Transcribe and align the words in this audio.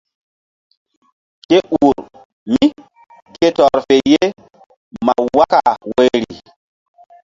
Ke 1.47 1.59
ur 1.85 1.95
mí 2.53 2.65
ke 3.37 3.47
tɔr 3.57 3.77
fe 3.85 3.95
ye 4.11 4.23
ma 5.05 5.13
waka 5.37 5.61
woyri. 5.91 6.35